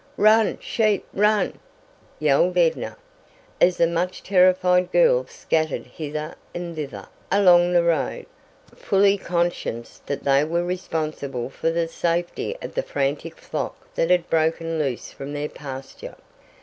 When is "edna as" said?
2.57-3.77